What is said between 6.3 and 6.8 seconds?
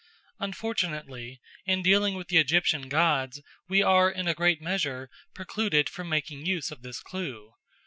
use